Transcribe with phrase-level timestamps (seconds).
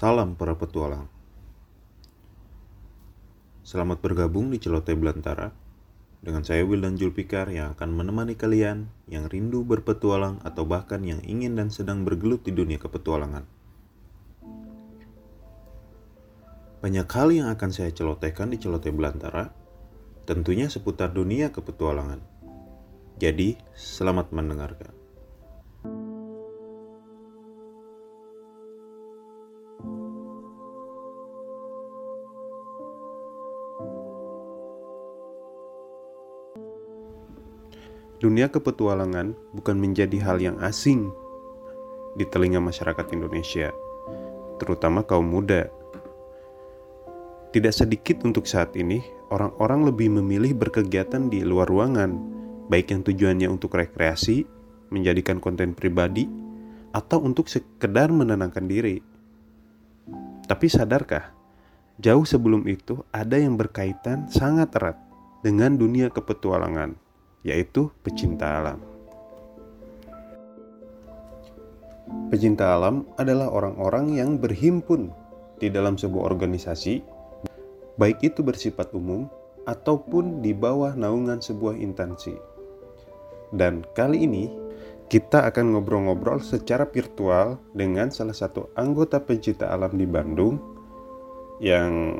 [0.00, 1.12] Salam para petualang.
[3.60, 5.52] Selamat bergabung di Celoteh Belantara
[6.24, 11.52] dengan saya Wildan Julpikar yang akan menemani kalian yang rindu berpetualang atau bahkan yang ingin
[11.52, 13.44] dan sedang bergelut di dunia kepetualangan.
[16.80, 19.52] Banyak hal yang akan saya celotehkan di Celoteh Belantara,
[20.24, 22.24] tentunya seputar dunia kepetualangan.
[23.20, 24.99] Jadi, selamat mendengarkan.
[38.20, 41.08] Dunia kepetualangan bukan menjadi hal yang asing
[42.20, 43.72] di telinga masyarakat Indonesia,
[44.60, 45.72] terutama kaum muda.
[47.48, 49.00] Tidak sedikit untuk saat ini,
[49.32, 52.12] orang-orang lebih memilih berkegiatan di luar ruangan,
[52.68, 54.44] baik yang tujuannya untuk rekreasi,
[54.92, 56.28] menjadikan konten pribadi,
[56.92, 59.00] atau untuk sekedar menenangkan diri.
[60.44, 61.32] Tapi sadarkah,
[61.96, 65.00] jauh sebelum itu ada yang berkaitan sangat erat
[65.40, 67.08] dengan dunia kepetualangan
[67.46, 68.80] yaitu pecinta alam.
[72.30, 75.14] Pecinta alam adalah orang-orang yang berhimpun
[75.62, 77.02] di dalam sebuah organisasi,
[77.98, 79.30] baik itu bersifat umum
[79.68, 82.34] ataupun di bawah naungan sebuah instansi.
[83.54, 84.50] Dan kali ini
[85.10, 90.58] kita akan ngobrol-ngobrol secara virtual dengan salah satu anggota pencinta alam di Bandung
[91.58, 92.14] yang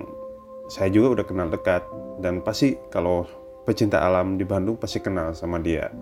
[0.67, 1.87] saya juga udah kenal dekat
[2.19, 3.27] dan pasti kalau
[3.65, 5.93] pecinta alam di Bandung pasti kenal sama dia.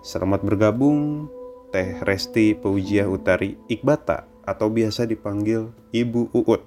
[0.00, 1.28] Selamat bergabung
[1.70, 6.62] Teh Resti Paujiah Utari Iqbata atau biasa dipanggil Ibu Uut.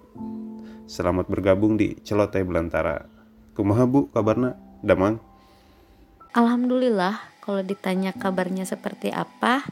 [0.87, 3.03] Selamat bergabung di Celoteh Belantara.
[3.57, 4.55] Kumaha Bu kabarna?
[4.83, 5.19] Damang?
[6.33, 9.67] Alhamdulillah kalau ditanya kabarnya seperti apa,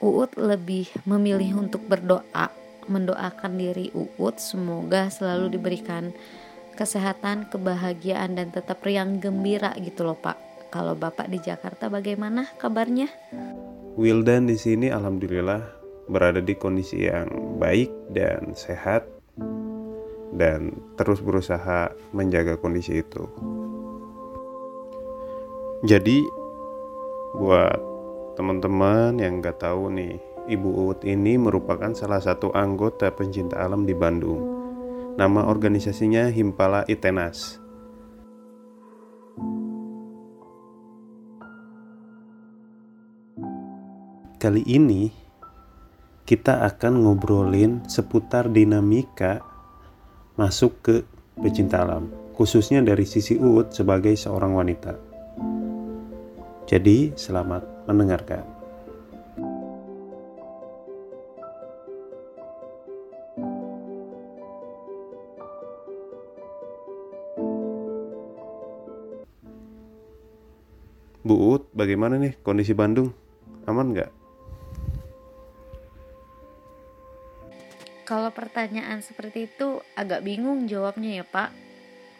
[0.00, 2.48] Uut lebih memilih untuk berdoa,
[2.88, 6.16] mendoakan diri Uut semoga selalu diberikan
[6.80, 10.72] kesehatan, kebahagiaan dan tetap riang gembira gitu loh Pak.
[10.72, 13.12] Kalau Bapak di Jakarta bagaimana kabarnya?
[14.00, 15.60] Wildan di sini alhamdulillah
[16.08, 19.04] berada di kondisi yang baik dan sehat
[20.32, 23.28] dan terus berusaha menjaga kondisi itu.
[25.84, 26.24] Jadi
[27.36, 27.76] buat
[28.40, 30.16] teman-teman yang nggak tahu nih,
[30.48, 34.59] Ibu Uut ini merupakan salah satu anggota pencinta alam di Bandung
[35.20, 37.60] Nama organisasinya Himpala Itenas.
[44.40, 45.12] Kali ini
[46.24, 49.44] kita akan ngobrolin seputar dinamika
[50.40, 51.04] masuk ke
[51.36, 54.96] pecinta alam, khususnya dari sisi Uut sebagai seorang wanita.
[56.64, 58.59] Jadi, selamat mendengarkan.
[72.00, 73.12] Ut, bagaimana nih kondisi Bandung?
[73.68, 74.08] Aman nggak?
[78.08, 81.52] Kalau pertanyaan seperti itu agak bingung jawabnya ya Pak.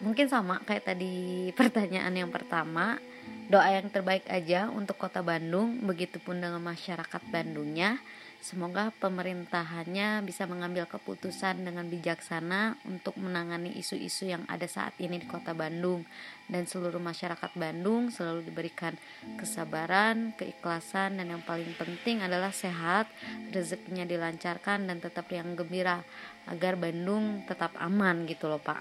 [0.04, 3.00] Mungkin sama kayak tadi pertanyaan yang pertama.
[3.48, 7.96] Doa yang terbaik aja untuk kota Bandung, begitupun dengan masyarakat Bandungnya.
[8.40, 15.28] Semoga pemerintahannya bisa mengambil keputusan dengan bijaksana untuk menangani isu-isu yang ada saat ini di
[15.28, 16.08] Kota Bandung
[16.48, 18.96] dan seluruh masyarakat Bandung selalu diberikan
[19.36, 23.12] kesabaran, keikhlasan dan yang paling penting adalah sehat,
[23.52, 26.00] rezekinya dilancarkan dan tetap yang gembira
[26.48, 28.80] agar Bandung tetap aman gitu loh Pak.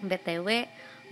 [0.00, 0.48] BTW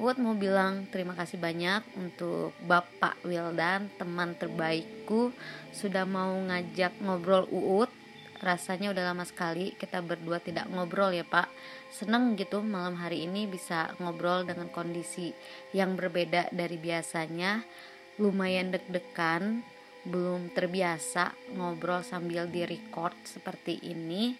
[0.00, 5.28] Uut mau bilang terima kasih banyak untuk Bapak Wildan, teman terbaikku
[5.76, 7.92] sudah mau ngajak ngobrol Uut.
[8.40, 11.52] Rasanya udah lama sekali kita berdua tidak ngobrol ya Pak.
[11.92, 15.36] Seneng gitu malam hari ini bisa ngobrol dengan kondisi
[15.76, 17.60] yang berbeda dari biasanya.
[18.16, 19.60] Lumayan deg-degan,
[20.08, 24.32] belum terbiasa ngobrol sambil di record seperti ini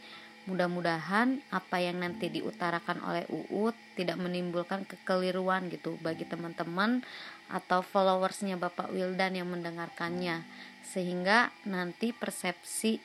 [0.49, 7.05] mudah-mudahan apa yang nanti diutarakan oleh Uut tidak menimbulkan kekeliruan gitu bagi teman-teman
[7.53, 10.41] atau followersnya Bapak Wildan yang mendengarkannya.
[10.81, 12.97] Sehingga nanti persepsi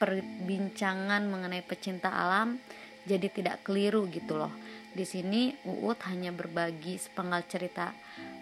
[0.00, 2.58] perbincangan mengenai pecinta alam
[3.06, 4.52] jadi tidak keliru gitu loh.
[4.90, 7.94] Di sini Uut hanya berbagi sepenggal cerita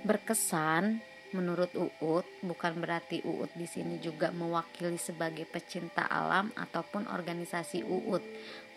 [0.06, 7.85] berkesan Menurut Uut, bukan berarti Uut di sini juga mewakili sebagai pecinta alam ataupun organisasi
[7.85, 8.25] Uut,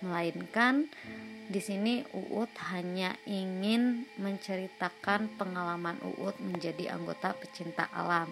[0.04, 0.92] melainkan
[1.48, 8.28] di sini Uut hanya ingin menceritakan pengalaman Uut menjadi anggota pecinta alam.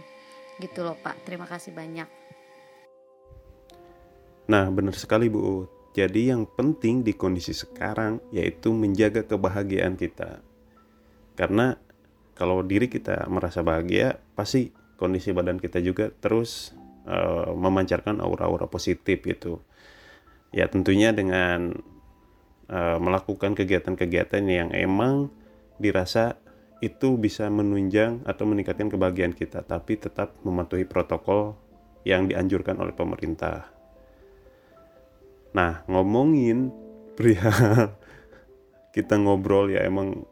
[0.59, 1.23] Gitu loh Pak.
[1.23, 2.07] Terima kasih banyak.
[4.51, 5.69] Nah, benar sekali Bu Uut.
[5.95, 10.43] Jadi yang penting di kondisi sekarang yaitu menjaga kebahagiaan kita.
[11.39, 11.79] Karena
[12.39, 16.71] kalau diri kita merasa bahagia, pasti kondisi badan kita juga terus
[17.03, 19.59] uh, memancarkan aura-aura positif gitu.
[20.55, 21.75] Ya tentunya dengan
[22.71, 25.35] uh, melakukan kegiatan-kegiatan yang emang
[25.83, 26.39] dirasa
[26.79, 31.59] itu bisa menunjang atau meningkatkan kebahagiaan kita, tapi tetap mematuhi protokol
[32.07, 33.67] yang dianjurkan oleh pemerintah.
[35.51, 36.71] Nah, ngomongin
[37.19, 37.99] perihal
[38.95, 40.23] kita ngobrol ya emang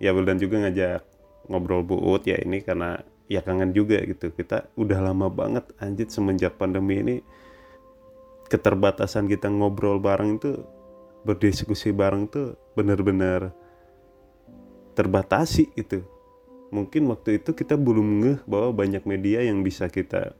[0.00, 1.09] ya Wildan juga ngajak
[1.50, 4.30] ngobrol buut ya ini karena ya kangen juga gitu.
[4.30, 7.16] Kita udah lama banget anjir semenjak pandemi ini
[8.50, 10.62] keterbatasan kita ngobrol bareng itu
[11.22, 13.54] berdiskusi bareng tuh bener-bener
[14.98, 16.02] terbatasi itu
[16.70, 20.34] mungkin waktu itu kita belum ngeh bahwa banyak media yang bisa kita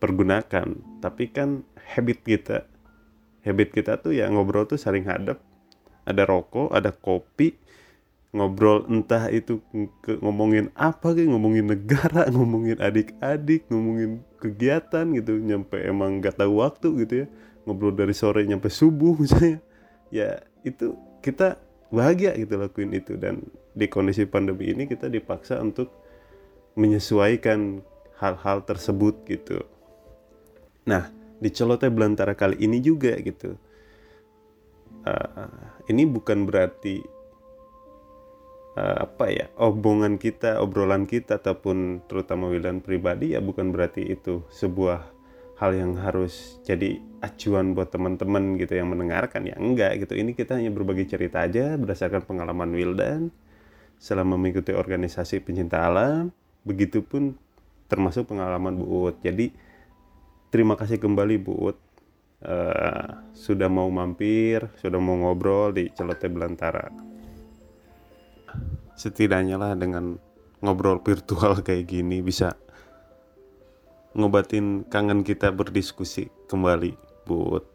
[0.00, 0.80] pergunakan.
[1.00, 2.68] Tapi kan habit kita
[3.44, 5.40] habit kita tuh ya ngobrol tuh saling hadap.
[6.04, 7.56] Ada rokok ada kopi
[8.34, 9.62] ngobrol entah itu
[10.02, 16.58] ke, ngomongin apa kayak ngomongin negara ngomongin adik-adik ngomongin kegiatan gitu nyampe emang gak tahu
[16.58, 17.26] waktu gitu ya
[17.64, 19.62] ngobrol dari sore nyampe subuh misalnya
[20.10, 21.62] ya itu kita
[21.94, 23.38] bahagia gitu lakuin itu dan
[23.70, 25.94] di kondisi pandemi ini kita dipaksa untuk
[26.74, 27.82] menyesuaikan
[28.18, 29.62] hal-hal tersebut gitu.
[30.86, 33.54] Nah, di celoteh belantara kali ini juga gitu.
[35.04, 35.50] Uh,
[35.86, 37.04] ini bukan berarti
[38.78, 44.46] uh, apa ya obongan kita, obrolan kita ataupun terutama wilayah pribadi ya bukan berarti itu
[44.50, 45.10] sebuah
[45.58, 49.46] hal yang harus jadi acuan buat teman-teman gitu yang mendengarkan.
[49.46, 50.18] Ya enggak gitu.
[50.18, 53.30] Ini kita hanya berbagi cerita aja berdasarkan pengalaman Wildan
[54.02, 56.34] selama mengikuti organisasi pencinta alam.
[56.66, 57.38] Begitupun
[57.88, 59.52] termasuk pengalaman Bu Ut jadi
[60.48, 61.78] terima kasih kembali Bu Ut
[62.42, 67.13] uh, sudah mau mampir sudah mau ngobrol di Celote Belantara
[68.94, 70.18] setidaknya lah dengan
[70.64, 72.56] ngobrol virtual kayak gini bisa
[74.14, 76.94] ngobatin kangen kita berdiskusi kembali
[77.26, 77.74] buat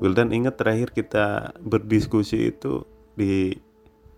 [0.00, 2.86] Wildan ingat terakhir kita berdiskusi itu
[3.18, 3.52] di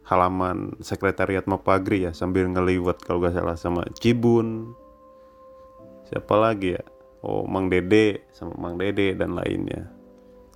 [0.07, 4.77] halaman sekretariat Mapagri ya sambil ngeliwat kalau gak salah sama Cibun.
[6.07, 6.85] Siapa lagi ya?
[7.25, 9.91] Oh Mang Dede sama Mang Dede dan lainnya.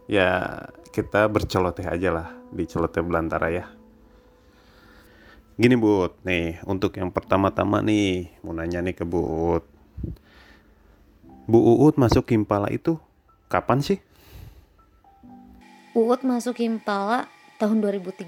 [0.06, 0.62] Ya
[0.92, 3.66] kita berceloteh aja lah di celoteh belantara ya
[5.56, 9.76] gini Bud nih untuk yang pertama-tama nih mau nanya nih ke Bud
[11.46, 12.98] Bu Uut masuk Himpala itu
[13.46, 14.02] kapan sih?
[15.94, 17.30] Uut masuk Himpala
[17.62, 18.26] tahun 2013.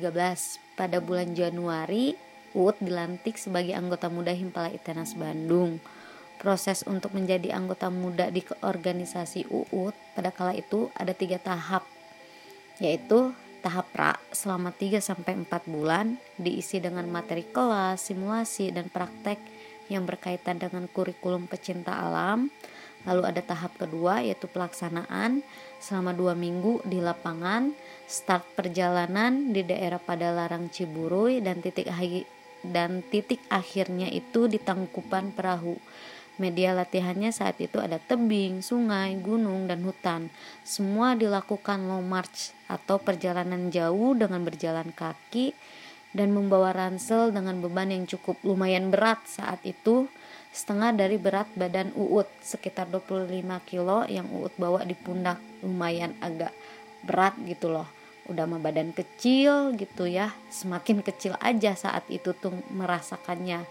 [0.79, 2.15] Pada bulan Januari,
[2.55, 5.83] Uut dilantik sebagai anggota muda Himpala Itenas Bandung.
[6.39, 11.83] Proses untuk menjadi anggota muda di organisasi Uut pada kala itu ada tiga tahap,
[12.79, 19.39] yaitu tahap pra selama 3 sampai 4 bulan diisi dengan materi kelas, simulasi dan praktek
[19.89, 22.53] yang berkaitan dengan kurikulum pecinta alam
[23.07, 25.47] Lalu ada tahap kedua yaitu pelaksanaan
[25.79, 27.71] selama dua minggu di lapangan,
[28.11, 31.87] start perjalanan di daerah Padalarang Ciburui dan titik
[32.67, 35.79] dan titik akhirnya itu di Tangkupan Perahu.
[36.39, 40.31] Media latihannya saat itu ada tebing, sungai, gunung, dan hutan.
[40.63, 45.51] Semua dilakukan long march atau perjalanan jauh dengan berjalan kaki
[46.15, 50.07] dan membawa ransel dengan beban yang cukup lumayan berat saat itu
[50.55, 53.29] setengah dari berat badan Uut sekitar 25
[53.67, 55.43] kilo yang Uut bawa di pundak.
[55.67, 56.55] Lumayan agak
[57.03, 57.91] berat gitu loh.
[58.31, 63.65] Udah mah badan kecil gitu ya semakin kecil aja saat itu tuh merasakannya.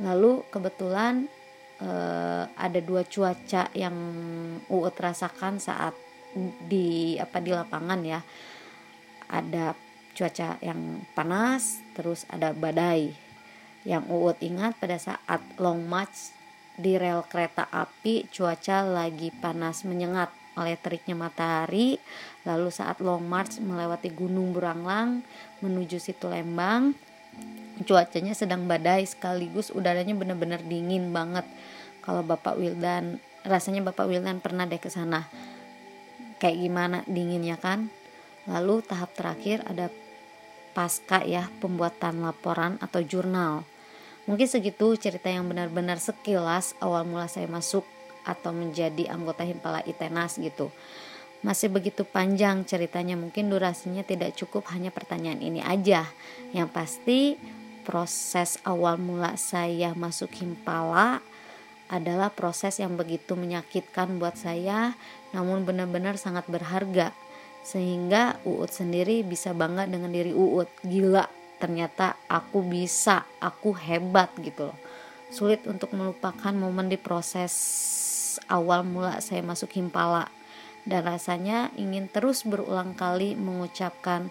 [0.00, 1.30] Lalu kebetulan
[1.80, 3.96] eh, ada dua cuaca yang
[4.70, 5.96] Uut rasakan saat
[6.68, 8.20] di apa di lapangan ya.
[9.30, 9.74] Ada
[10.14, 13.10] cuaca yang panas terus ada badai.
[13.82, 16.36] Yang Uut ingat pada saat long march
[16.80, 21.96] di rel kereta api cuaca lagi panas menyengat oleh teriknya matahari.
[22.44, 25.24] Lalu saat long march melewati gunung Buranglang
[25.64, 26.94] menuju situ Lembang
[27.84, 31.44] cuacanya sedang badai sekaligus udaranya benar-benar dingin banget
[32.04, 35.28] kalau Bapak Wildan rasanya Bapak Wildan pernah deh ke sana
[36.40, 37.92] kayak gimana dinginnya kan
[38.48, 39.92] lalu tahap terakhir ada
[40.72, 43.66] pasca ya pembuatan laporan atau jurnal.
[44.24, 47.82] Mungkin segitu cerita yang benar-benar sekilas awal mula saya masuk
[48.22, 50.70] atau menjadi anggota Himpala Itenas gitu.
[51.40, 56.04] Masih begitu panjang ceritanya, mungkin durasinya tidak cukup hanya pertanyaan ini aja.
[56.52, 57.18] Yang pasti
[57.90, 61.18] proses awal mula saya masuk Himpala
[61.90, 64.94] adalah proses yang begitu menyakitkan buat saya
[65.34, 67.10] namun benar-benar sangat berharga.
[67.66, 71.26] Sehingga Uut sendiri bisa bangga dengan diri Uut gila
[71.58, 74.78] ternyata aku bisa aku hebat gitu loh.
[75.34, 77.52] Sulit untuk melupakan momen di proses
[78.46, 80.30] awal mula saya masuk Himpala
[80.86, 84.30] dan rasanya ingin terus berulang kali mengucapkan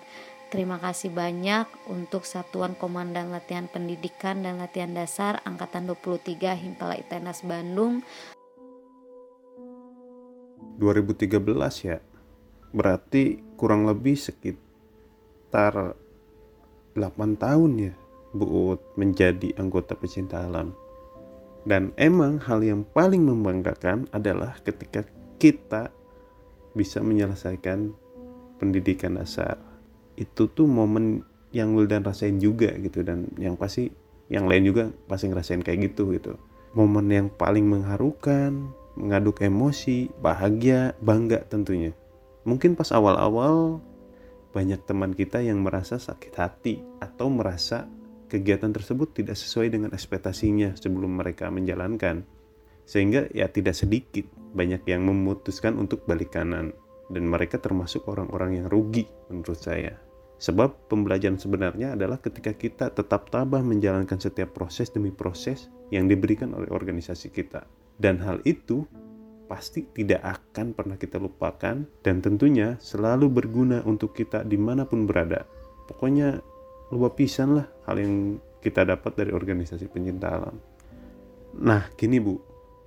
[0.50, 7.46] terima kasih banyak untuk Satuan Komandan Latihan Pendidikan dan Latihan Dasar Angkatan 23 Himpala Itenas
[7.46, 8.01] Bandung.
[10.82, 11.38] 2013
[11.86, 12.01] ya.
[12.74, 15.94] Berarti kurang lebih sekitar
[16.98, 16.98] 8
[17.38, 17.94] tahun ya
[18.34, 20.74] Bu Ut menjadi anggota pecinta alam.
[21.70, 25.06] Dan emang hal yang paling membanggakan adalah ketika
[25.38, 25.94] kita
[26.74, 27.94] bisa menyelesaikan
[28.58, 29.68] pendidikan dasar
[30.19, 31.23] itu tuh momen
[31.55, 33.88] yang Wildan rasain juga gitu dan yang pasti
[34.27, 36.35] yang lain juga pasti ngerasain kayak gitu gitu
[36.75, 41.95] momen yang paling mengharukan mengaduk emosi bahagia bangga tentunya
[42.47, 43.83] Mungkin pas awal-awal
[44.55, 47.85] banyak teman kita yang merasa sakit hati atau merasa
[48.25, 52.23] kegiatan tersebut tidak sesuai dengan ekspektasinya sebelum mereka menjalankan.
[52.89, 56.73] Sehingga ya tidak sedikit banyak yang memutuskan untuk balik kanan
[57.13, 59.93] dan mereka termasuk orang-orang yang rugi menurut saya.
[60.39, 66.55] Sebab pembelajaran sebenarnya adalah ketika kita tetap tabah menjalankan setiap proses demi proses yang diberikan
[66.55, 67.67] oleh organisasi kita.
[68.00, 68.88] Dan hal itu
[69.51, 75.03] pasti tidak akan pernah kita lupakan dan tentunya selalu berguna untuk kita di mana pun
[75.03, 75.43] berada.
[75.91, 76.39] Pokoknya
[76.93, 80.55] lupa pisan lah hal yang kita dapat dari organisasi pencinta alam.
[81.60, 82.39] Nah gini bu,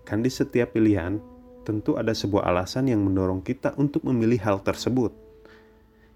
[0.06, 1.18] kan di setiap pilihan
[1.66, 5.21] tentu ada sebuah alasan yang mendorong kita untuk memilih hal tersebut.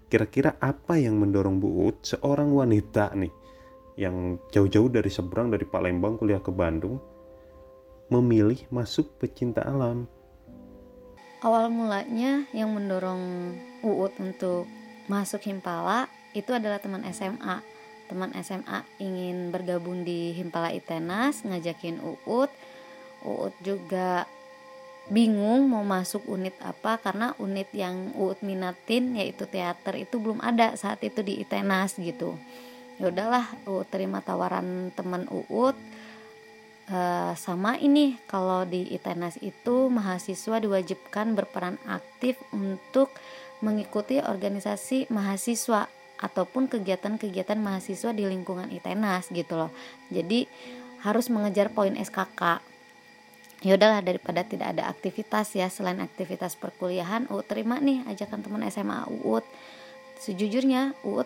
[0.07, 3.31] Kira-kira apa yang mendorong Bu Ut, seorang wanita nih,
[3.99, 6.99] yang jauh-jauh dari seberang dari Palembang kuliah ke Bandung,
[8.07, 10.07] memilih masuk pecinta alam?
[11.41, 13.53] awal mulanya yang mendorong
[13.85, 14.65] Uut untuk
[15.05, 17.61] masuk Himpala itu adalah teman SMA.
[18.07, 22.49] Teman SMA ingin bergabung di Himpala Itenas, ngajakin Uut.
[23.21, 24.25] Uut juga
[25.07, 30.75] bingung mau masuk unit apa karena unit yang Uut minatin yaitu teater itu belum ada
[30.75, 32.35] saat itu di Itenas gitu.
[32.97, 35.77] Ya udahlah, Uut terima tawaran teman Uut
[36.87, 43.11] Uh, sama ini kalau di ITENAS itu mahasiswa diwajibkan berperan aktif untuk
[43.59, 49.71] mengikuti organisasi mahasiswa ataupun kegiatan-kegiatan mahasiswa di lingkungan ITENAS gitu loh.
[50.07, 50.47] Jadi
[51.03, 52.63] harus mengejar poin SKK.
[53.65, 58.61] Ya udahlah daripada tidak ada aktivitas ya selain aktivitas perkuliahan, UUT terima nih ajakan teman
[58.69, 59.41] SMA UUT.
[60.21, 61.25] Sejujurnya UUT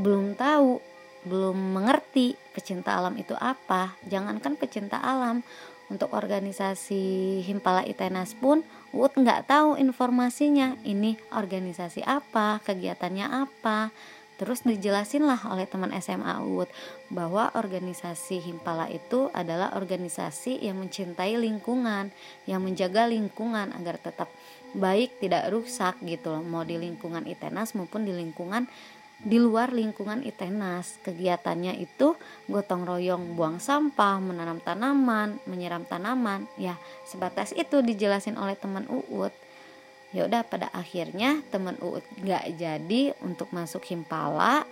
[0.00, 0.80] belum tahu
[1.26, 5.42] belum mengerti pecinta alam itu apa jangankan pecinta alam
[5.90, 8.62] untuk organisasi Himpala Itenas pun
[8.96, 13.92] Uut nggak tahu informasinya ini organisasi apa kegiatannya apa
[14.36, 16.68] terus dijelasin lah oleh teman SMA Uut
[17.08, 22.12] bahwa organisasi Himpala itu adalah organisasi yang mencintai lingkungan
[22.44, 24.28] yang menjaga lingkungan agar tetap
[24.76, 28.68] baik tidak rusak gitu loh mau di lingkungan Itenas maupun di lingkungan
[29.22, 31.00] di luar lingkungan ITENAS.
[31.00, 32.12] Kegiatannya itu
[32.50, 36.44] gotong royong buang sampah, menanam tanaman, menyiram tanaman.
[36.60, 36.76] Ya,
[37.08, 39.32] sebatas itu dijelasin oleh teman Uut.
[40.14, 44.62] Ya udah pada akhirnya teman Uut gak jadi untuk masuk Himpala.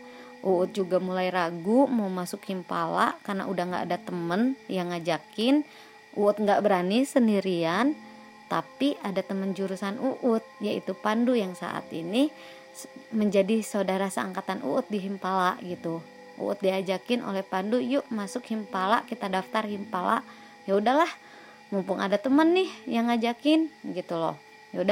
[0.44, 5.66] Uut juga mulai ragu mau masuk Himpala karena udah gak ada temen yang ngajakin.
[6.14, 7.98] Uut gak berani sendirian,
[8.46, 12.30] tapi ada teman jurusan Uut yaitu Pandu yang saat ini
[13.10, 15.98] menjadi saudara seangkatan Uut di Himpala gitu.
[16.38, 20.22] Uut diajakin oleh Pandu, yuk masuk Himpala, kita daftar Himpala.
[20.66, 21.10] Ya udahlah,
[21.70, 24.38] mumpung ada temen nih yang ngajakin gitu loh.
[24.74, 24.82] Ya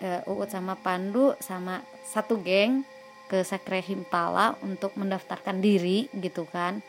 [0.00, 2.84] e, Uut sama Pandu sama satu geng
[3.26, 6.80] ke sekre Himpala untuk mendaftarkan diri gitu kan.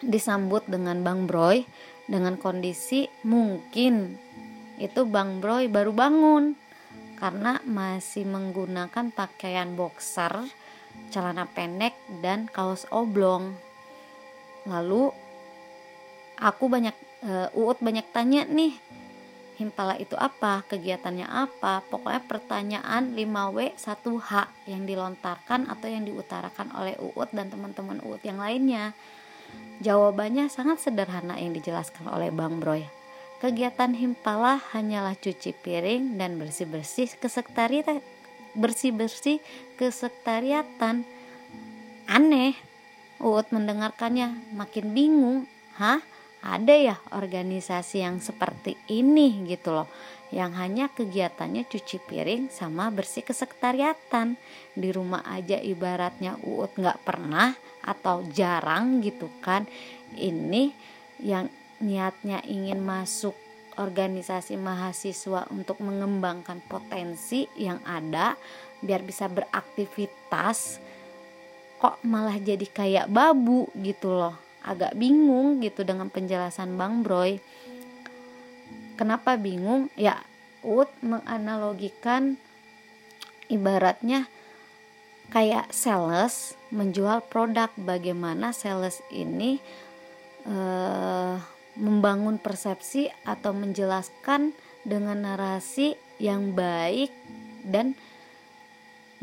[0.00, 1.66] Disambut dengan Bang Broy
[2.08, 4.16] dengan kondisi mungkin
[4.78, 6.54] itu Bang Broy baru bangun
[7.18, 10.46] karena masih menggunakan pakaian boxer,
[11.10, 13.58] celana pendek dan kaos oblong.
[14.70, 15.10] Lalu
[16.38, 16.94] aku banyak
[17.26, 18.78] uh, Uut banyak tanya nih,
[19.58, 24.30] Himpala itu apa, kegiatannya apa, pokoknya pertanyaan 5W 1H
[24.70, 28.94] yang dilontarkan atau yang diutarakan oleh Uut dan teman-teman Uut yang lainnya.
[29.82, 32.86] Jawabannya sangat sederhana yang dijelaskan oleh Bang Broy
[33.38, 38.02] Kegiatan Himpala hanyalah cuci piring dan bersih-bersih kesekretariatan
[38.58, 39.38] bersih-bersih
[39.78, 41.06] kesekretariatan.
[42.10, 42.58] Aneh.
[43.22, 45.38] Uut mendengarkannya makin bingung.
[45.78, 46.02] Hah?
[46.38, 49.88] Ada ya organisasi yang seperti ini gitu loh.
[50.28, 54.36] yang hanya kegiatannya cuci piring sama bersih kesekretariatan
[54.76, 59.64] di rumah aja ibaratnya uut nggak pernah atau jarang gitu kan
[60.20, 60.76] ini
[61.24, 61.48] yang
[61.80, 63.32] niatnya ingin masuk
[63.78, 68.34] organisasi mahasiswa untuk mengembangkan potensi yang ada
[68.82, 70.82] biar bisa beraktivitas
[71.78, 77.38] kok malah jadi kayak babu gitu loh agak bingung gitu dengan penjelasan Bang Broy.
[78.98, 79.88] Kenapa bingung?
[79.94, 80.22] Ya
[80.66, 82.34] Ut menganalogikan
[83.46, 84.26] ibaratnya
[85.30, 87.70] kayak sales menjual produk.
[87.78, 89.62] Bagaimana sales ini
[90.50, 91.38] uh,
[91.78, 94.50] membangun persepsi atau menjelaskan
[94.82, 97.14] dengan narasi yang baik
[97.62, 97.94] dan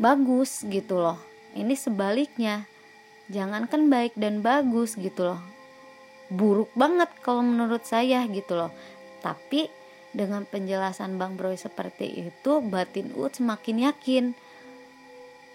[0.00, 1.20] bagus gitu loh.
[1.52, 2.68] Ini sebaliknya
[3.32, 5.40] jangankan baik dan bagus gitu loh.
[6.30, 8.70] Buruk banget kalau menurut saya gitu loh.
[9.22, 9.70] Tapi
[10.16, 14.24] dengan penjelasan Bang Broy seperti itu batin Uut semakin yakin.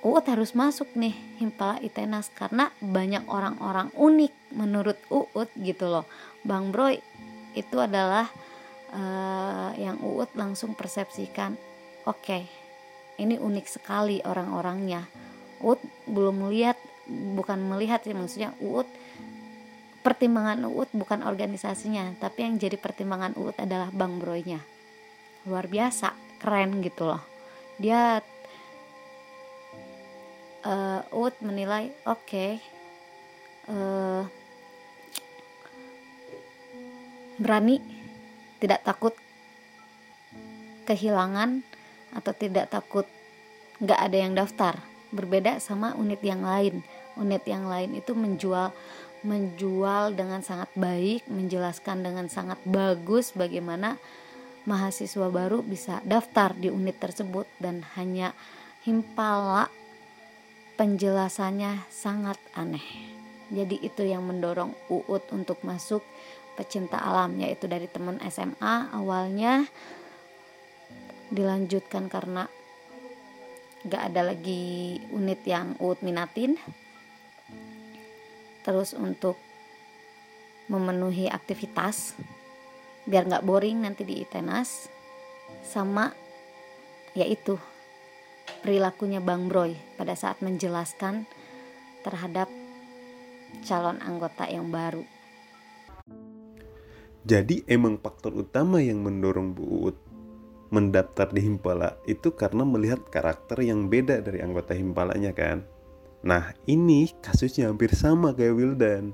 [0.01, 6.05] Uut harus masuk nih Himpala Itenas karena banyak orang-orang unik menurut Uut gitu loh.
[6.45, 7.01] Bang Broy
[7.57, 8.31] itu adalah
[8.95, 11.57] uh, yang Uut langsung persepsikan
[12.07, 12.43] oke okay,
[13.21, 15.05] ini unik sekali orang-orangnya.
[15.61, 16.77] Uut belum melihat
[17.35, 18.87] bukan melihat sih maksudnya Uut
[20.01, 24.59] pertimbangan UUT bukan organisasinya tapi yang jadi pertimbangan UUT adalah Bang Broynya
[25.45, 27.21] luar biasa keren gitu loh.
[27.77, 28.21] Dia
[30.65, 32.51] uh, UUT menilai oke okay,
[33.69, 34.25] uh,
[37.41, 37.81] berani
[38.61, 39.13] tidak takut
[40.85, 41.65] kehilangan
[42.13, 43.05] atau tidak takut
[43.81, 44.81] nggak ada yang daftar.
[45.11, 46.85] Berbeda sama unit yang lain
[47.19, 48.71] unit yang lain itu menjual
[49.21, 54.01] menjual dengan sangat baik, menjelaskan dengan sangat bagus bagaimana
[54.65, 57.45] mahasiswa baru bisa daftar di unit tersebut.
[57.61, 58.33] Dan hanya
[58.81, 59.69] himpala
[60.77, 62.83] penjelasannya sangat aneh.
[63.51, 66.01] Jadi itu yang mendorong Uut untuk masuk
[66.55, 69.67] pecinta alam yaitu dari teman SMA awalnya
[71.31, 72.47] dilanjutkan karena
[73.87, 76.55] gak ada lagi unit yang Uut minatin
[78.61, 79.37] terus untuk
[80.69, 82.15] memenuhi aktivitas
[83.09, 84.87] biar nggak boring nanti di ITENAS
[85.65, 86.13] sama
[87.17, 87.59] yaitu
[88.61, 91.25] perilakunya Bang Broy pada saat menjelaskan
[92.05, 92.47] terhadap
[93.65, 95.03] calon anggota yang baru.
[97.21, 99.97] Jadi emang faktor utama yang mendorong Bu Uut
[100.71, 105.67] mendaftar di Himpala itu karena melihat karakter yang beda dari anggota Himpalanya kan.
[106.21, 109.13] Nah ini kasusnya hampir sama kayak Wildan.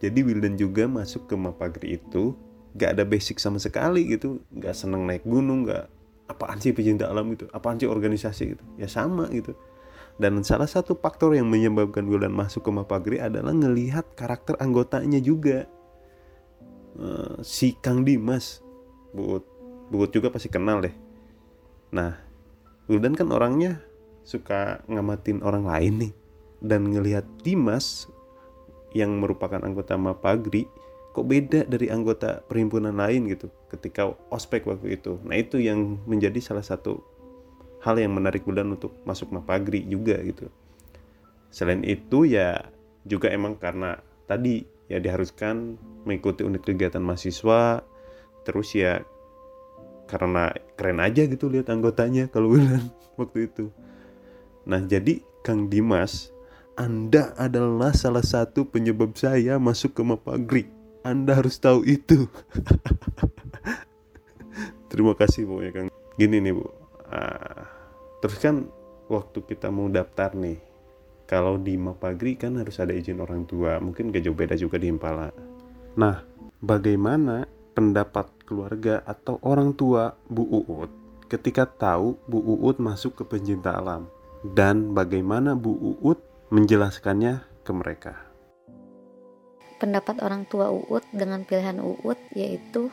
[0.00, 2.36] Jadi Wildan juga masuk ke Mapagri itu
[2.76, 5.88] gak ada basic sama sekali gitu, gak seneng naik gunung, gak
[6.28, 9.56] apaan sih pecinta alam itu, apaan sih organisasi gitu, ya sama gitu.
[10.20, 15.68] Dan salah satu faktor yang menyebabkan Wildan masuk ke Mapagri adalah ngelihat karakter anggotanya juga.
[16.96, 18.64] Uh, si Kang Dimas,
[19.12, 19.44] Buut,
[19.92, 20.96] Buut juga pasti kenal deh.
[21.92, 22.16] Nah,
[22.88, 23.84] Wildan kan orangnya
[24.26, 26.12] suka ngamatin orang lain nih
[26.58, 28.10] dan ngelihat Dimas
[28.90, 30.66] yang merupakan anggota Mapagri
[31.14, 35.16] kok beda dari anggota perhimpunan lain gitu ketika ospek waktu itu.
[35.24, 37.00] Nah itu yang menjadi salah satu
[37.80, 40.52] hal yang menarik Bulan untuk masuk Mapagri juga gitu.
[41.48, 42.68] Selain itu ya
[43.08, 43.96] juga emang karena
[44.28, 47.80] tadi ya diharuskan mengikuti unit kegiatan mahasiswa
[48.44, 49.00] terus ya
[50.06, 53.72] karena keren aja gitu lihat anggotanya kalau Bulan waktu itu.
[54.66, 56.34] Nah, jadi Kang Dimas,
[56.74, 60.64] Anda adalah salah satu penyebab saya masuk ke Mapagri.
[61.06, 62.26] Anda harus tahu itu.
[64.90, 65.86] Terima kasih Bu ya Kang.
[66.18, 66.66] Gini nih Bu.
[67.06, 67.62] Uh,
[68.18, 68.66] terus kan
[69.06, 70.58] waktu kita mau daftar nih,
[71.30, 73.78] kalau di Mapagri kan harus ada izin orang tua.
[73.78, 75.30] Mungkin gak jauh beda juga di Impala.
[75.94, 76.26] Nah,
[76.58, 77.46] bagaimana
[77.78, 80.90] pendapat keluarga atau orang tua Bu Uut
[81.30, 84.10] ketika tahu Bu Uut masuk ke pencinta alam?
[84.54, 86.20] Dan bagaimana Bu Uut
[86.54, 88.14] menjelaskannya ke mereka.
[89.82, 92.88] Pendapat orang tua Uut dengan pilihan Uut yaitu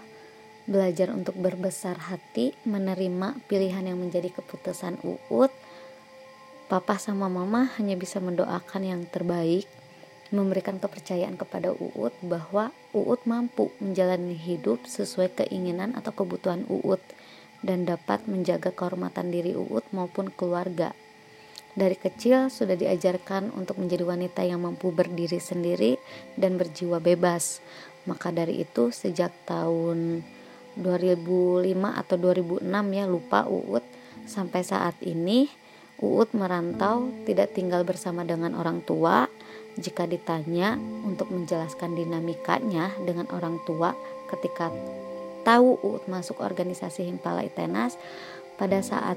[0.66, 5.52] belajar untuk berbesar hati, menerima pilihan yang menjadi keputusan Uut.
[6.72, 9.68] Papa sama mama hanya bisa mendoakan yang terbaik,
[10.34, 17.04] memberikan kepercayaan kepada Uut bahwa Uut mampu menjalani hidup sesuai keinginan atau kebutuhan Uut
[17.64, 20.92] dan dapat menjaga kehormatan diri Uut maupun keluarga
[21.74, 25.98] dari kecil sudah diajarkan untuk menjadi wanita yang mampu berdiri sendiri
[26.38, 27.66] dan berjiwa bebas.
[28.06, 30.22] Maka dari itu sejak tahun
[30.78, 33.86] 2005 atau 2006 ya lupa Uut
[34.26, 35.50] sampai saat ini
[36.02, 39.30] Uut merantau tidak tinggal bersama dengan orang tua
[39.78, 43.94] jika ditanya untuk menjelaskan dinamikanya dengan orang tua
[44.34, 44.74] ketika
[45.46, 47.96] tahu Uut masuk organisasi Himpala Itenas
[48.58, 49.16] pada saat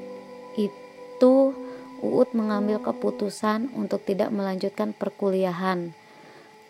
[0.55, 1.66] itu
[2.05, 5.93] Uut mengambil keputusan untuk tidak melanjutkan perkuliahan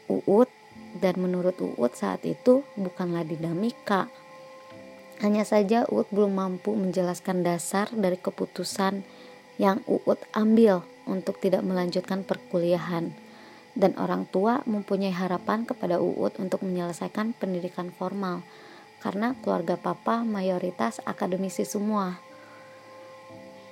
[0.06, 0.50] Uut
[0.98, 4.06] dan menurut Uut saat itu bukanlah dinamika
[5.24, 9.00] hanya saja Uut belum mampu menjelaskan dasar dari keputusan
[9.56, 13.16] yang Uut ambil untuk tidak melanjutkan perkuliahan.
[13.76, 18.44] Dan orang tua mempunyai harapan kepada Uut untuk menyelesaikan pendidikan formal
[19.00, 22.20] karena keluarga papa mayoritas akademisi semua.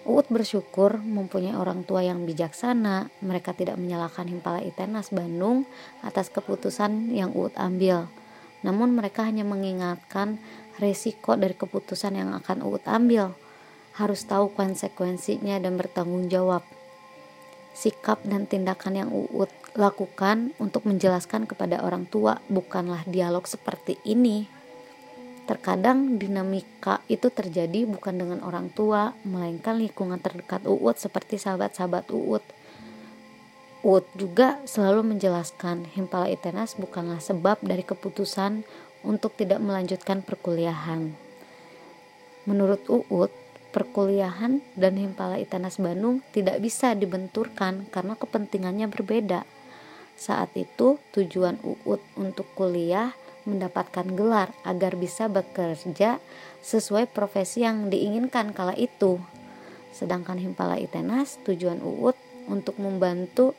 [0.04, 3.08] Uut bersyukur mempunyai orang tua yang bijaksana.
[3.24, 5.64] Mereka tidak menyalahkan Himpala Itenas Bandung
[6.04, 8.04] atas keputusan yang Uut ambil.
[8.60, 10.36] Namun mereka hanya mengingatkan
[10.76, 13.32] resiko dari keputusan yang akan Uut ambil.
[13.96, 16.60] Harus tahu konsekuensinya dan bertanggung jawab.
[17.72, 24.63] Sikap dan tindakan yang Uut lakukan untuk menjelaskan kepada orang tua bukanlah dialog seperti ini.
[25.44, 32.40] Terkadang dinamika itu terjadi bukan dengan orang tua, melainkan lingkungan terdekat Uut seperti sahabat-sahabat Uut.
[33.84, 38.64] Uut juga selalu menjelaskan Himpala Itenas bukanlah sebab dari keputusan
[39.04, 41.12] untuk tidak melanjutkan perkuliahan.
[42.48, 43.28] Menurut Uut,
[43.76, 49.44] perkuliahan dan Himpala Itanas Bandung tidak bisa dibenturkan karena kepentingannya berbeda.
[50.16, 53.12] Saat itu, tujuan Uut untuk kuliah
[53.44, 56.20] mendapatkan gelar agar bisa bekerja
[56.64, 59.20] sesuai profesi yang diinginkan kala itu.
[59.94, 62.18] Sedangkan Himpala Itenas tujuan Uut
[62.50, 63.54] untuk membantu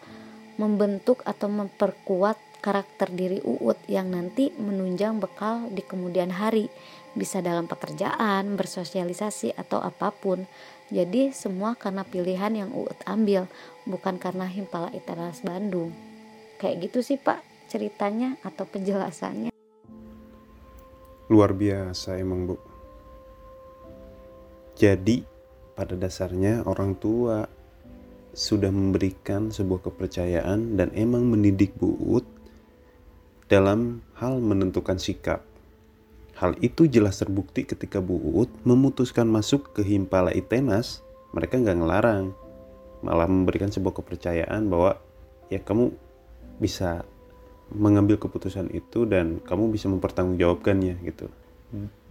[0.55, 6.67] membentuk atau memperkuat karakter diri Uut yang nanti menunjang bekal di kemudian hari,
[7.13, 10.49] bisa dalam pekerjaan, bersosialisasi atau apa pun.
[10.89, 13.45] Jadi semua karena pilihan yang Uut ambil,
[13.85, 15.93] bukan karena Himpala Iteras Bandung.
[16.57, 19.54] Kayak gitu sih Pak ceritanya atau penjelasannya.
[21.25, 22.55] Luar biasa emang Bu.
[24.77, 25.25] Jadi
[25.73, 27.49] pada dasarnya orang tua
[28.35, 32.27] sudah memberikan sebuah kepercayaan dan emang mendidik Bu Uut
[33.49, 35.41] dalam hal menentukan sikap.
[36.35, 42.35] Hal itu jelas terbukti ketika Bu Uut memutuskan masuk ke Himpala Itenas, mereka nggak ngelarang,
[43.01, 44.99] malah memberikan sebuah kepercayaan bahwa
[45.49, 45.89] ya kamu
[46.59, 47.07] bisa
[47.73, 51.27] mengambil keputusan itu dan kamu bisa mempertanggungjawabkannya gitu.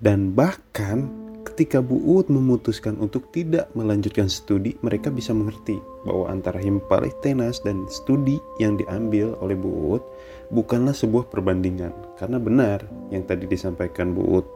[0.03, 1.09] Dan bahkan
[1.47, 7.63] ketika Bu Uut memutuskan untuk tidak melanjutkan studi, mereka bisa mengerti bahwa antara Himpala Itenas
[7.63, 10.03] dan studi yang diambil oleh Bu Uut
[10.53, 11.95] bukanlah sebuah perbandingan.
[12.21, 14.47] Karena benar yang tadi disampaikan Bu Ut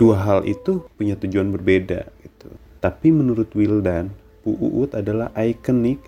[0.00, 2.48] dua hal itu punya tujuan berbeda gitu.
[2.80, 4.08] Tapi menurut Wildan
[4.46, 6.00] Bu Uut adalah ikonik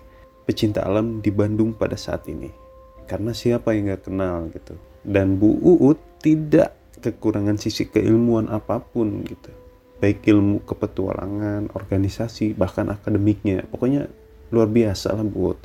[0.47, 2.66] pecinta alam di Bandung pada saat ini
[3.07, 4.75] karena siapa yang gak kenal gitu.
[5.07, 9.49] Dan Bu Uut tidak kekurangan sisi keilmuan apa pun gitu.
[9.97, 13.65] Baik ilmu kepetualangan organisasi bahkan akademiknya.
[13.71, 14.11] Pokoknya
[14.51, 15.59] luar biasa lah Bu Uut.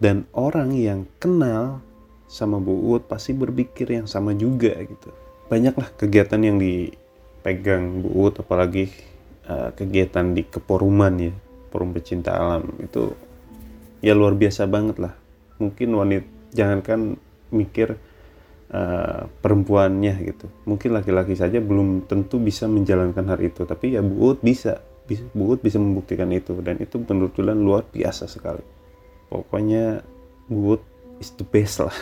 [0.00, 1.84] Dan orang yang kenal
[2.26, 5.12] sama Bu Uut pasti berpikir yang sama juga gitu.
[5.46, 8.90] Banyaklah kegiatan yang dipegang Bu Uut apalagi
[9.46, 11.32] uh, kegiatan di keporuman ya,
[11.70, 12.66] forum pecinta alam.
[12.82, 13.14] Itu
[14.02, 15.14] ya luar biasa banget lah.
[15.56, 17.20] Mungkin wanita jangankan
[17.52, 18.00] mikir
[18.72, 20.48] uh, perempuannya gitu.
[20.64, 24.80] Mungkin laki-laki saja belum tentu bisa menjalankan hal itu, tapi ya Bu Uut bisa.
[25.06, 28.64] Bu Uut bisa membuktikan itu dan itu menurut luar biasa sekali.
[29.28, 30.02] Pokoknya
[30.48, 30.82] Bu Uut
[31.22, 31.94] is the best lah.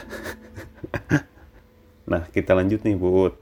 [2.11, 3.35] nah, kita lanjut nih, Bu.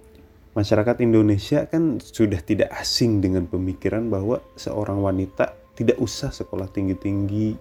[0.53, 7.57] Masyarakat Indonesia kan sudah tidak asing dengan pemikiran bahwa seorang wanita tidak usah sekolah tinggi-tinggi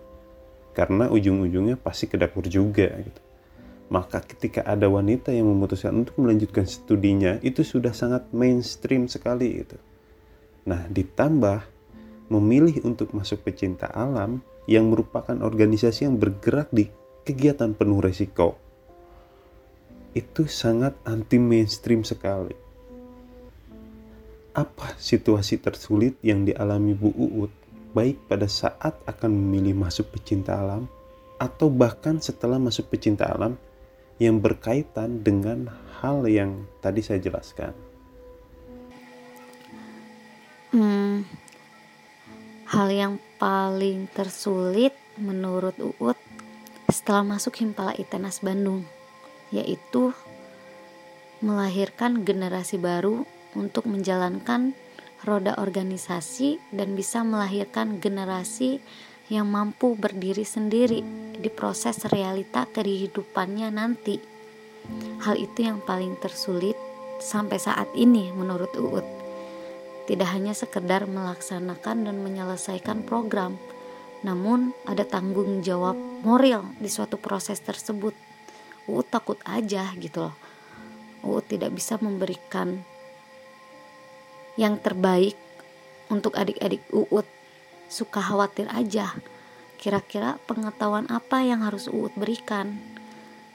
[0.76, 3.22] karena ujung-ujungnya pasti ke dapur juga gitu.
[3.92, 9.76] Maka ketika ada wanita yang memutuskan untuk melanjutkan studinya itu sudah sangat mainstream sekali itu.
[10.64, 11.68] Nah, ditambah
[12.32, 16.88] memilih untuk masuk pecinta alam yang merupakan organisasi yang bergerak di
[17.28, 18.56] kegiatan penuh resiko
[20.12, 22.56] itu sangat anti mainstream sekali.
[24.52, 27.52] Apa situasi tersulit yang dialami Bu Uut
[27.96, 30.88] baik pada saat akan memilih masuk pecinta alam
[31.40, 33.56] atau bahkan setelah masuk pecinta alam
[34.22, 35.66] yang berkaitan dengan
[35.98, 37.74] hal yang tadi saya jelaskan?
[40.70, 41.26] Hmm,
[42.70, 46.16] hal yang paling tersulit menurut Uut
[46.94, 48.86] setelah masuk Himpala Itenas Bandung,
[49.50, 50.14] yaitu
[51.42, 53.26] melahirkan generasi baru
[53.58, 54.78] untuk menjalankan
[55.26, 58.86] roda organisasi dan bisa melahirkan generasi
[59.32, 61.00] yang mampu berdiri sendiri
[61.40, 64.20] di proses realita kehidupannya nanti.
[65.24, 66.76] Hal itu yang paling tersulit
[67.24, 69.08] sampai saat ini menurut Uut.
[70.04, 73.56] Tidak hanya sekedar melaksanakan dan menyelesaikan program,
[74.28, 75.96] namun ada tanggung jawab
[76.28, 78.12] moral di suatu proses tersebut.
[78.92, 80.36] Uut takut aja gitu loh.
[81.24, 82.84] Uut tidak bisa memberikan
[84.60, 85.40] yang terbaik
[86.12, 87.41] untuk adik-adik Uut.
[87.92, 89.12] Suka khawatir aja.
[89.76, 92.80] Kira-kira pengetahuan apa yang harus Uut berikan?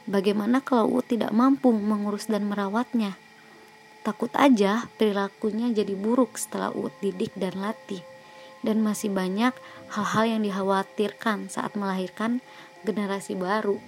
[0.04, 3.16] Bagaimana kalau Uut tidak mampu mengurus dan merawatnya?
[4.04, 8.04] Takut aja perilakunya jadi buruk setelah Uut didik dan latih.
[8.60, 9.56] Dan masih banyak
[9.96, 12.44] hal-hal yang dikhawatirkan saat melahirkan
[12.84, 13.80] generasi baru.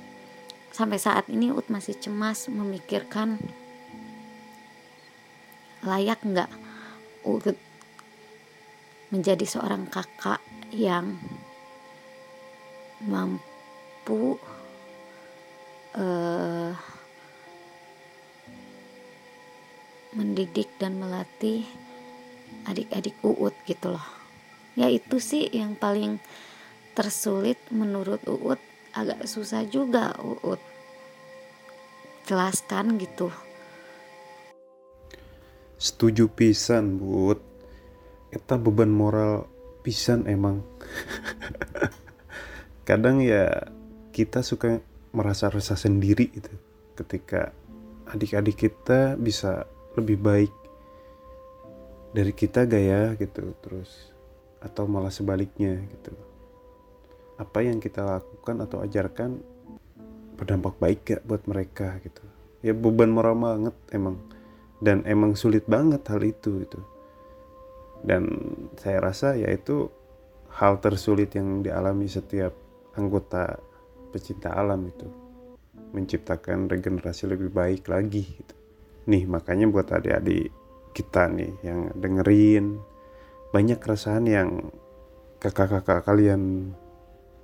[0.72, 3.36] Sampai saat ini Ut masih cemas memikirkan
[5.84, 6.48] layak nggak
[7.28, 7.67] Uut
[9.08, 11.16] menjadi seorang kakak yang
[13.04, 14.36] mampu
[15.96, 16.72] uh,
[20.12, 21.64] mendidik dan melatih
[22.68, 24.06] adik-adik Uut gitu loh.
[24.76, 26.20] Ya itu sih yang paling
[26.92, 28.60] tersulit menurut Uut
[28.92, 30.60] agak susah juga Uut
[32.28, 33.32] jelaskan gitu.
[35.80, 37.47] Setuju pisan, Bud.
[38.28, 39.48] Eta beban moral
[39.80, 40.60] pisan emang.
[42.88, 43.72] Kadang ya
[44.12, 44.84] kita suka
[45.16, 46.52] merasa resah sendiri itu
[46.92, 47.56] ketika
[48.12, 49.64] adik-adik kita bisa
[49.96, 50.52] lebih baik
[52.12, 54.12] dari kita gaya gitu terus
[54.60, 56.12] atau malah sebaliknya gitu.
[57.40, 59.40] Apa yang kita lakukan atau ajarkan
[60.36, 62.24] berdampak baik gak buat mereka gitu.
[62.60, 64.20] Ya beban moral banget emang.
[64.84, 66.97] Dan emang sulit banget hal itu gitu
[68.04, 68.28] dan
[68.78, 69.90] saya rasa ya itu
[70.58, 72.54] hal tersulit yang dialami setiap
[72.98, 73.58] anggota
[74.10, 75.06] pecinta alam itu.
[75.94, 78.54] Menciptakan regenerasi lebih baik lagi gitu.
[79.08, 80.52] nih makanya buat adik-adik
[80.92, 82.76] kita nih yang dengerin
[83.48, 84.68] banyak keresahan yang
[85.40, 86.74] kakak-kakak kalian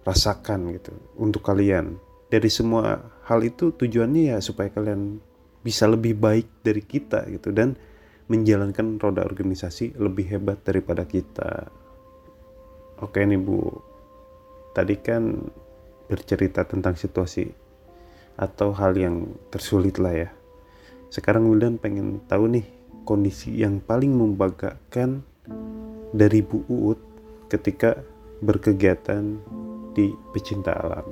[0.05, 1.97] rasakan gitu untuk kalian.
[2.29, 5.23] Dari semua hal itu tujuannya ya supaya kalian
[5.65, 7.55] bisa lebih baik dari kita gitu.
[7.55, 7.79] Dan
[8.29, 11.69] menjalankan roda organisasi lebih hebat daripada kita.
[13.03, 13.69] Oke nih Bu,
[14.73, 15.45] tadi kan
[16.09, 17.45] bercerita tentang situasi
[18.41, 20.31] atau hal yang tersulit lah ya.
[21.13, 22.67] Sekarang Wildan pengen tahu nih
[23.05, 25.23] kondisi yang paling membanggakan
[26.11, 26.99] dari Bu Uut
[27.53, 28.01] ketika
[28.41, 29.39] berkegiatan
[29.95, 31.07] di pecinta alam.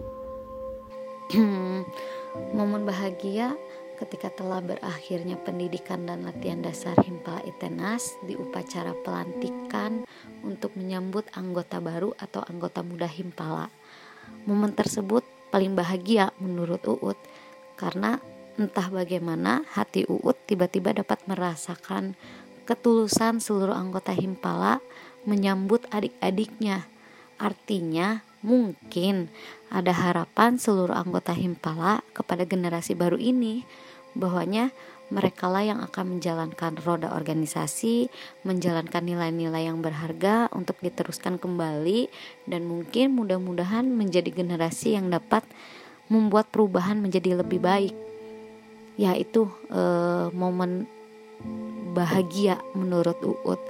[2.57, 3.55] Momen bahagia
[4.03, 10.03] ketika telah berakhirnya pendidikan dan latihan dasar Himpala Itenas di upacara pelantikan
[10.43, 13.71] untuk menyambut anggota baru atau anggota muda Himpala.
[14.43, 15.23] Momen tersebut
[15.55, 17.19] paling bahagia menurut Uut
[17.79, 18.19] karena
[18.59, 22.19] entah bagaimana hati Uut tiba-tiba dapat merasakan
[22.67, 24.83] ketulusan seluruh anggota Himpala
[25.23, 26.91] menyambut adik-adiknya.
[27.38, 29.31] Artinya, mungkin
[29.71, 33.62] ada harapan seluruh anggota Himpala kepada generasi baru ini
[34.12, 34.72] bahwanya
[35.12, 38.09] mereka lah yang akan menjalankan roda organisasi,
[38.48, 42.09] menjalankan nilai-nilai yang berharga untuk diteruskan kembali
[42.48, 45.44] dan mungkin mudah-mudahan menjadi generasi yang dapat
[46.09, 47.92] membuat perubahan menjadi lebih baik.
[48.96, 50.88] Ya itu eh, momen
[51.92, 53.61] bahagia menurut Uut.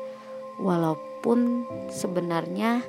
[0.62, 2.87] Walaupun sebenarnya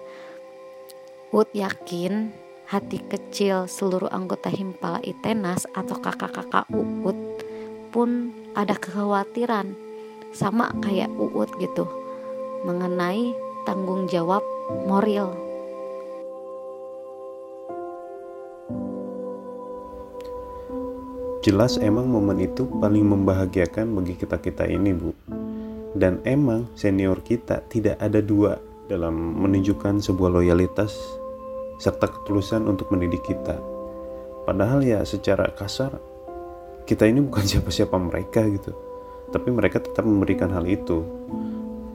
[1.34, 2.30] Uut yakin
[2.70, 7.33] hati kecil seluruh anggota Himpala Itenas atau kakak-kakak Uut
[7.94, 9.78] pun ada kekhawatiran
[10.34, 11.86] sama kayak Uut gitu
[12.66, 13.38] mengenai
[13.70, 14.42] tanggung jawab
[14.90, 15.38] moral.
[21.44, 25.12] Jelas emang momen itu paling membahagiakan bagi kita-kita ini, Bu.
[25.92, 30.96] Dan emang senior kita tidak ada dua dalam menunjukkan sebuah loyalitas
[31.84, 33.60] serta ketulusan untuk mendidik kita.
[34.48, 36.00] Padahal ya secara kasar
[36.84, 38.72] kita ini bukan siapa-siapa mereka gitu.
[39.34, 41.02] Tapi mereka tetap memberikan hal itu.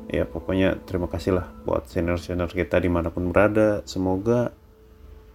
[0.09, 3.85] Ya pokoknya terima kasih lah buat senior-senior kita di mana pun berada.
[3.85, 4.51] Semoga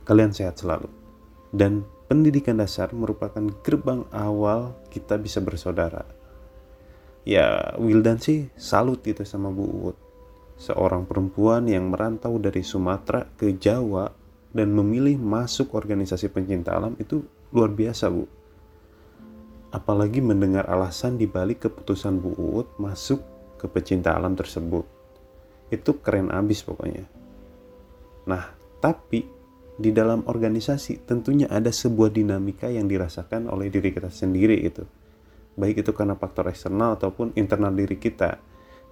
[0.04, 0.90] kalian sehat selalu.
[1.54, 6.04] Dan pendidikan dasar merupakan gerbang awal kita bisa bersaudara.
[7.24, 9.98] Ya Wildan sih salut gitu sama Bu Uut
[10.60, 14.12] seorang perempuan yang merantau dari Sumatera ke Jawa
[14.54, 18.43] dan memilih masuk organisasi pencinta alam itu luar biasa Bu
[19.74, 23.26] apalagi mendengar alasan dibalik keputusan Bu Uut masuk
[23.58, 24.86] ke pecinta alam tersebut.
[25.74, 27.02] itu keren abis pokoknya.
[28.30, 29.26] Nah tapi
[29.74, 34.86] di dalam organisasi tentunya ada sebuah dinamika yang dirasakan oleh diri kita sendiri itu
[35.58, 38.38] baik itu karena faktor eksternal ataupun internal diri kita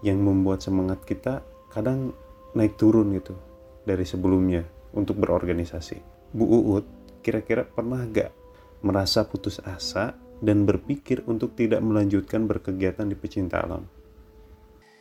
[0.06, 2.13] yang membuat semangat kita kadang
[2.58, 3.38] naik turun gitu
[3.86, 6.02] dari sebelumnya untuk berorganisasi.
[6.34, 6.86] Bu Uut
[7.22, 8.34] kira-kira pernah gak
[8.82, 13.86] merasa putus asa dan berpikir untuk tidak melanjutkan berkegiatan di pecinta alam?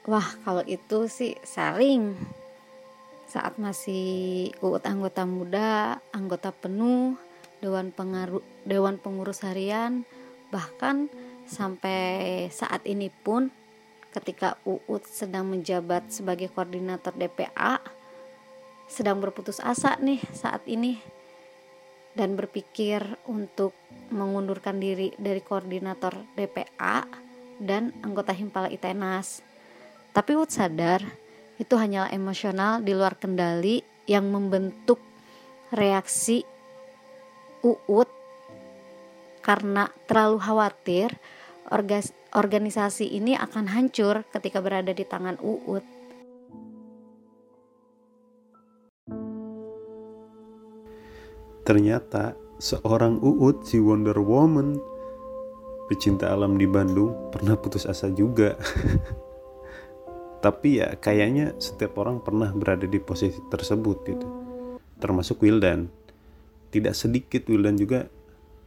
[0.04, 2.14] Wah, kalau itu sih sering.
[3.24, 7.16] Saat masih uut anggota muda, anggota penuh,
[7.64, 10.04] dewan pengaruh, dewan pengurus harian,
[10.52, 11.08] bahkan
[11.48, 13.48] sampai saat ini pun
[14.10, 17.78] ketika uut sedang menjabat sebagai koordinator DPA
[18.90, 20.98] sedang berputus asa nih saat ini
[22.14, 23.74] dan berpikir untuk
[24.10, 27.06] mengundurkan diri dari koordinator DPA
[27.60, 29.44] dan anggota Himpala Itenas.
[30.10, 31.04] Tapi Wood sadar
[31.60, 34.98] itu hanyalah emosional di luar kendali yang membentuk
[35.70, 36.42] reaksi
[37.60, 38.08] Uut
[39.44, 41.12] karena terlalu khawatir
[42.32, 45.84] organisasi ini akan hancur ketika berada di tangan Uut.
[51.70, 54.74] Ternyata seorang Uut si Wonder Woman
[55.86, 58.58] pecinta alam di Bandung pernah putus asa juga.
[60.42, 64.26] Tapi ya kayaknya setiap orang pernah berada di posisi tersebut gitu.
[64.98, 65.86] Termasuk Wildan.
[66.74, 68.02] Tidak sedikit Wildan juga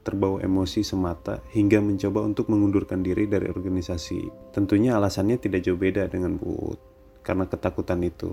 [0.08, 4.56] terbawa emosi semata hingga mencoba untuk mengundurkan diri dari organisasi.
[4.56, 6.80] Tentunya alasannya tidak jauh beda dengan Uut
[7.20, 8.32] karena ketakutan itu.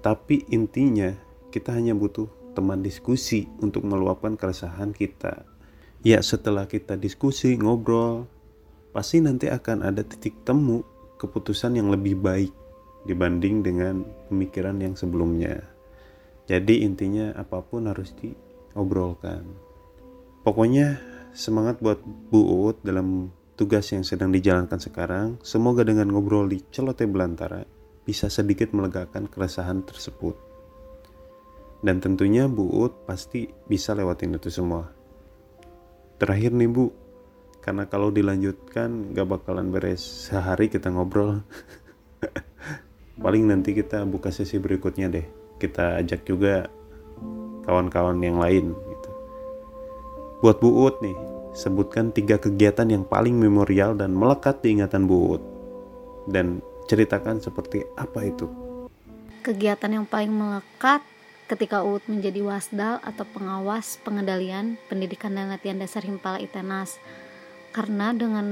[0.00, 1.12] Tapi intinya
[1.52, 5.44] kita hanya butuh teman diskusi untuk meluapkan keresahan kita.
[6.00, 8.24] Ya, setelah kita diskusi, ngobrol,
[8.96, 10.80] pasti nanti akan ada titik temu
[11.20, 12.52] keputusan yang lebih baik
[13.04, 15.60] dibanding dengan pemikiran yang sebelumnya.
[16.48, 19.44] Jadi intinya apa pun harus diobrolkan.
[20.46, 20.96] Pokoknya
[21.36, 25.26] semangat buat Bu Uut dalam tugas yang sedang dijalankan sekarang.
[25.42, 27.66] Semoga dengan ngobrol di Celote Belantara
[28.06, 30.45] bisa sedikit melegakan keresahan tersebut.
[31.84, 34.88] Dan tentunya Bu Ut pasti bisa lewatin itu semua.
[36.16, 36.88] Terakhir nih Bu,
[37.60, 41.42] karena kalau dilanjutkan gak bakalan beres sehari kita ngobrol.
[43.24, 45.26] Paling nanti kita buka sesi berikutnya deh.
[45.56, 46.68] Kita ajak juga
[47.66, 49.10] kawan-kawan yang lain gitu.
[50.40, 51.16] Buat Bu Ut nih,
[51.56, 55.42] sebutkan tiga kegiatan yang paling memorial dan melekat di ingatan Bu Ut.
[56.28, 58.46] Dan ceritakan seperti apa itu.
[59.42, 61.02] Kegiatan yang paling melekat
[61.46, 66.98] ketika UUT menjadi wasdal atau pengawas pengendalian pendidikan dan latihan dasar Himpala Itenas.
[67.70, 68.46] Karena dengan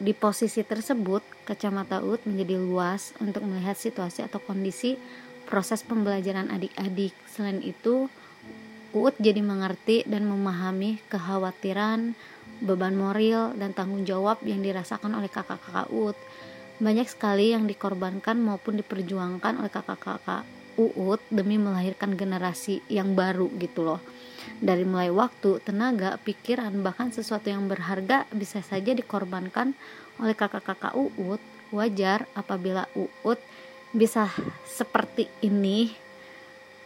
[0.00, 4.96] di posisi tersebut, kacamata UUT menjadi luas untuk melihat situasi atau kondisi
[5.44, 7.12] proses pembelajaran adik-adik.
[7.28, 8.08] Selain itu,
[8.96, 12.16] UUT jadi mengerti dan memahami kekhawatiran,
[12.64, 16.16] beban moral, dan tanggung jawab yang dirasakan oleh kakak-kakak UUT.
[16.80, 23.86] Banyak sekali yang dikorbankan maupun diperjuangkan oleh kakak-kakak Uut demi melahirkan generasi yang baru gitu
[23.86, 24.00] loh.
[24.60, 29.72] Dari mulai waktu, tenaga, pikiran, bahkan sesuatu yang berharga bisa saja dikorbankan
[30.20, 31.40] oleh kakak-kakak Uut.
[31.74, 33.40] Wajar apabila Uut
[33.90, 34.30] bisa
[34.62, 35.90] seperti ini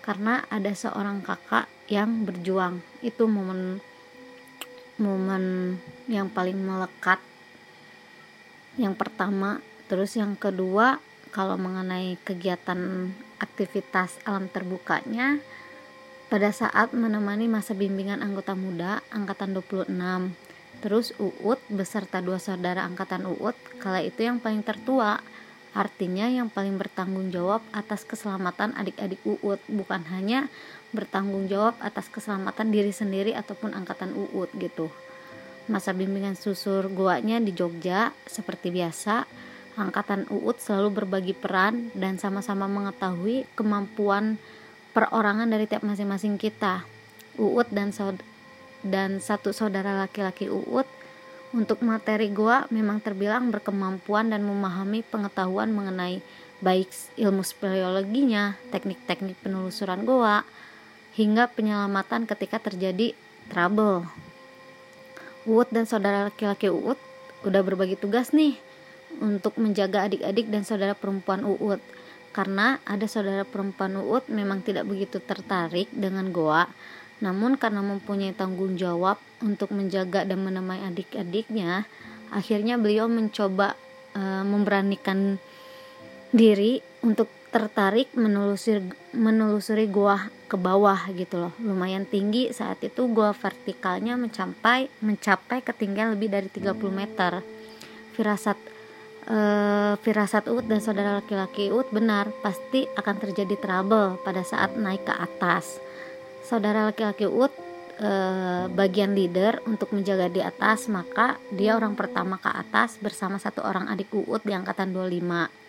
[0.00, 2.80] karena ada seorang kakak yang berjuang.
[3.04, 3.84] Itu momen
[4.96, 5.76] momen
[6.08, 7.20] yang paling melekat.
[8.80, 9.60] Yang pertama,
[9.92, 15.42] terus yang kedua kalau mengenai kegiatan aktivitas alam terbukanya
[16.28, 19.88] pada saat menemani masa bimbingan anggota muda angkatan 26
[20.78, 25.18] terus Uut beserta dua saudara angkatan Uut kala itu yang paling tertua
[25.72, 30.52] artinya yang paling bertanggung jawab atas keselamatan adik-adik Uut bukan hanya
[30.92, 34.88] bertanggung jawab atas keselamatan diri sendiri ataupun angkatan Uut gitu.
[35.68, 39.28] Masa bimbingan susur guanya di Jogja seperti biasa
[39.78, 44.36] angkatan UUT selalu berbagi peran dan sama-sama mengetahui kemampuan
[44.90, 46.82] perorangan dari tiap masing-masing kita.
[47.38, 48.18] UUT dan saud
[48.82, 50.86] dan satu saudara laki-laki UUT
[51.54, 56.20] untuk materi gua memang terbilang berkemampuan dan memahami pengetahuan mengenai
[56.58, 60.42] baik ilmu speleologinya, teknik-teknik penelusuran goa,
[61.14, 63.14] hingga penyelamatan ketika terjadi
[63.48, 64.10] trouble.
[65.48, 66.98] Uut dan saudara laki-laki Uut
[67.46, 68.58] udah berbagi tugas nih
[69.18, 71.82] untuk menjaga adik-adik dan saudara perempuan Uut
[72.38, 76.70] karena ada saudara perempuan Uut memang tidak begitu tertarik dengan Goa.
[77.18, 81.82] Namun karena mempunyai tanggung jawab untuk menjaga dan menemani adik-adiknya
[82.30, 83.74] akhirnya beliau mencoba
[84.14, 85.40] e, memberanikan
[86.30, 88.84] diri untuk tertarik menelusuri
[89.16, 91.52] menelusuri gua ke bawah gitu loh.
[91.58, 97.40] Lumayan tinggi saat itu gua vertikalnya mencapai mencapai ketinggian lebih dari 30 meter.
[98.14, 98.77] Firasat
[99.28, 105.04] uh, firasat Ut dan saudara laki-laki Ut benar pasti akan terjadi trouble pada saat naik
[105.04, 105.78] ke atas.
[106.42, 107.52] Saudara laki-laki Ut
[108.00, 113.62] uh, bagian leader untuk menjaga di atas maka dia orang pertama ke atas bersama satu
[113.62, 115.68] orang adik Uut di angkatan 25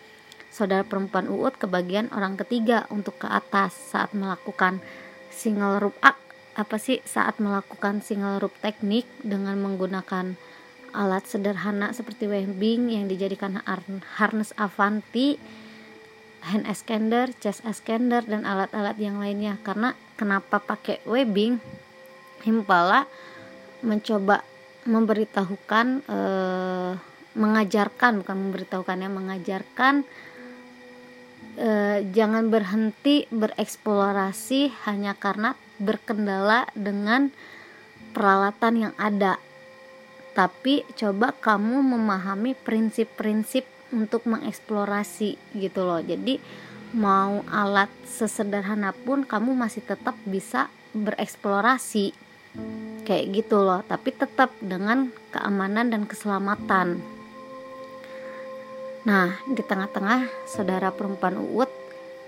[0.50, 4.82] saudara perempuan Uut kebagian orang ketiga untuk ke atas saat melakukan
[5.30, 6.18] single rope up
[6.58, 6.98] apa sih?
[7.06, 10.34] Saat melakukan single rope teknik dengan menggunakan
[10.92, 13.62] alat sederhana seperti webbing yang dijadikan
[14.18, 15.38] harness Avanti,
[16.44, 19.56] hand extender, chest extender dan alat-alat yang lainnya.
[19.62, 21.58] Karena kenapa pakai webbing?
[22.42, 23.04] Himpala
[23.84, 24.40] mencoba
[24.88, 26.92] memberitahukan eh,
[27.34, 29.94] mengajarkan bukan memberitahukan ya mengajarkan
[31.54, 31.68] e,
[32.10, 37.30] jangan berhenti bereksplorasi hanya karena berkendala dengan
[38.12, 39.38] peralatan yang ada
[40.32, 45.98] tapi coba kamu memahami prinsip-prinsip untuk mengeksplorasi gitu loh.
[45.98, 46.38] Jadi
[46.94, 52.14] mau alat sesederhana pun kamu masih tetap bisa bereksplorasi.
[53.06, 57.02] Kayak gitu loh tapi tetap dengan keamanan dan keselamatan.
[59.00, 61.72] Nah, di tengah-tengah saudara perempuan Uut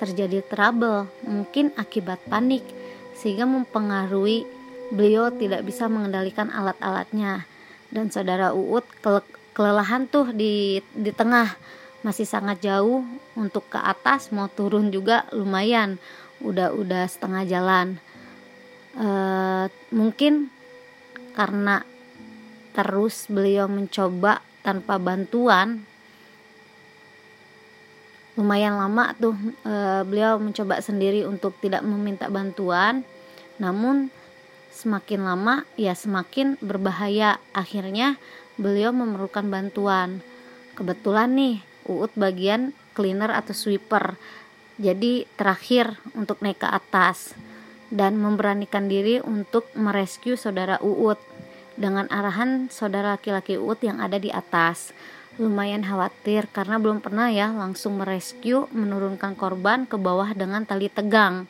[0.01, 2.67] terjadi trouble, mungkin akibat panik,
[3.15, 4.43] sehingga mempengaruhi
[4.91, 7.47] beliau tidak bisa mengendalikan alat-alatnya.
[7.93, 8.89] Dan saudara Uut
[9.53, 11.53] kelelahan tuh di di tengah.
[12.03, 13.07] Masih sangat jauh
[13.39, 16.03] untuk ke atas mau turun juga lumayan.
[16.43, 18.01] Udah udah setengah jalan.
[18.99, 19.09] E,
[19.95, 20.51] mungkin
[21.37, 21.87] karena
[22.75, 25.87] terus beliau mencoba tanpa bantuan
[28.33, 33.05] lumayan lama tuh e, beliau mencoba sendiri untuk tidak meminta bantuan.
[33.61, 34.09] Namun
[34.83, 37.39] semakin lama ya semakin berbahaya.
[37.55, 38.19] Akhirnya
[38.59, 40.19] beliau memerlukan bantuan.
[40.75, 41.57] Kebetulan nih
[41.87, 44.19] Uut bagian cleaner atau sweeper.
[44.79, 47.39] Jadi terakhir untuk naik ke atas.
[47.93, 51.19] Dan memberanikan diri untuk merescue saudara Uut.
[51.79, 54.91] Dengan arahan saudara laki-laki Uut yang ada di atas.
[55.41, 61.49] Lumayan khawatir karena belum pernah ya langsung merescue menurunkan korban ke bawah dengan tali tegang.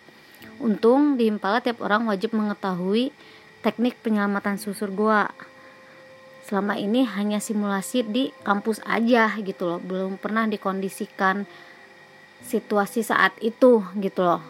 [0.61, 3.15] Untung di Impala tiap orang wajib mengetahui
[3.65, 5.31] teknik penyelamatan susur gua.
[6.45, 11.47] Selama ini hanya simulasi di kampus aja gitu loh, belum pernah dikondisikan
[12.43, 14.43] situasi saat itu gitu loh.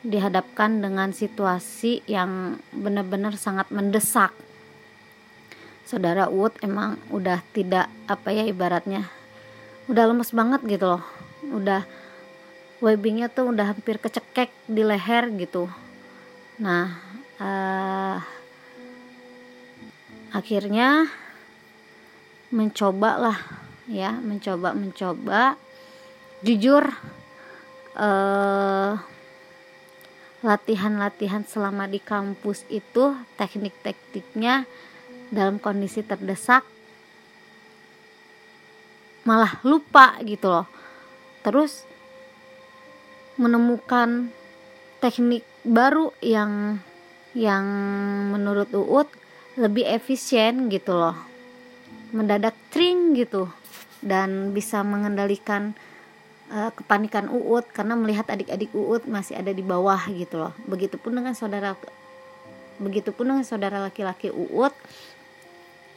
[0.00, 4.32] Dihadapkan dengan situasi yang benar-benar sangat mendesak
[5.90, 9.10] saudara Wood emang udah tidak apa ya ibaratnya
[9.90, 11.02] udah lemes banget gitu loh
[11.50, 11.82] udah
[12.80, 15.68] webbingnya tuh udah hampir kecekek di leher gitu.
[16.60, 16.96] Nah
[17.40, 18.18] uh,
[20.32, 21.08] akhirnya
[22.50, 23.38] mencoba lah
[23.86, 25.54] ya mencoba mencoba
[26.42, 26.88] jujur
[27.94, 28.96] uh,
[30.40, 34.64] latihan-latihan selama di kampus itu teknik-tekniknya
[35.28, 36.64] dalam kondisi terdesak
[39.28, 40.66] malah lupa gitu loh.
[41.44, 41.84] Terus
[43.40, 44.28] menemukan
[45.00, 46.76] teknik baru yang
[47.32, 47.64] yang
[48.36, 49.08] menurut Uut
[49.56, 51.16] lebih efisien gitu loh
[52.12, 53.48] mendadak tring gitu
[54.04, 55.72] dan bisa mengendalikan
[56.52, 61.32] uh, kepanikan Uut karena melihat adik-adik Uut masih ada di bawah gitu loh begitupun dengan
[61.32, 61.72] saudara
[62.76, 64.76] begitupun dengan saudara laki-laki Uut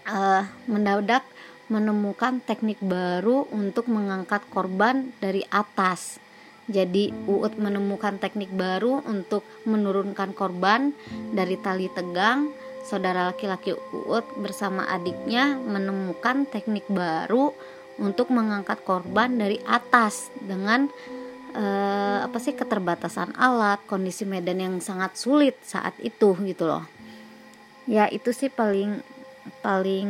[0.07, 1.27] uh, mendadak
[1.71, 6.22] menemukan teknik baru untuk mengangkat korban dari atas.
[6.71, 10.95] Jadi Uut menemukan teknik baru untuk menurunkan korban
[11.35, 12.55] dari tali tegang.
[12.83, 17.51] Saudara laki-laki Uut bersama adiknya menemukan teknik baru
[17.99, 20.87] untuk mengangkat korban dari atas dengan
[21.53, 26.83] uh, apa sih keterbatasan alat, kondisi medan yang sangat sulit saat itu gitu loh.
[27.87, 29.03] Ya itu sih paling
[29.59, 30.09] paling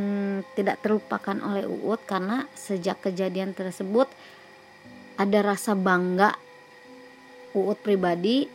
[0.53, 4.05] tidak terlupakan oleh Uut karena sejak kejadian tersebut
[5.17, 6.35] ada rasa bangga
[7.53, 8.49] Uut pribadi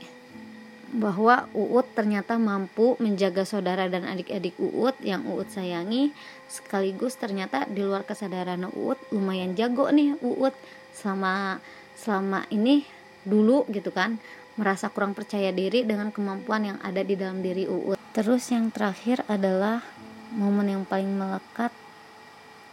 [0.90, 6.10] bahwa Uut ternyata mampu menjaga saudara dan adik-adik Uut yang Uut sayangi.
[6.50, 10.50] Sekaligus ternyata di luar kesadaran Uut lumayan jago nih Uut.
[10.90, 11.62] Selama
[11.94, 12.82] selama ini
[13.22, 14.18] dulu gitu kan
[14.58, 17.94] merasa kurang percaya diri dengan kemampuan yang ada di dalam diri Uut.
[18.10, 19.86] Terus yang terakhir adalah
[20.34, 21.70] momen yang paling melekat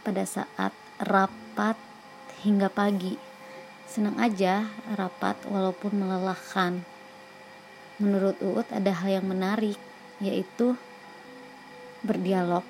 [0.02, 1.78] pada saat rapat
[2.42, 3.25] hingga pagi
[3.96, 6.84] senang aja rapat walaupun melelahkan.
[7.96, 9.80] Menurut Uut ada hal yang menarik,
[10.20, 10.76] yaitu
[12.04, 12.60] berdialog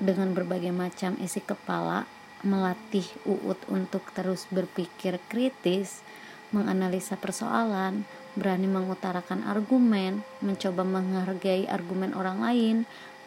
[0.00, 2.08] dengan berbagai macam isi kepala,
[2.40, 6.00] melatih Uut untuk terus berpikir kritis,
[6.48, 12.76] menganalisa persoalan, berani mengutarakan argumen, mencoba menghargai argumen orang lain,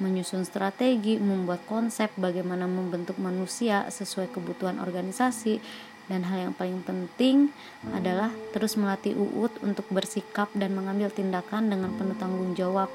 [0.01, 5.61] menyusun strategi, membuat konsep bagaimana membentuk manusia sesuai kebutuhan organisasi,
[6.07, 7.51] dan hal yang paling penting
[7.91, 12.87] adalah terus melatih Uut untuk bersikap dan mengambil tindakan dengan penuh tanggung jawab.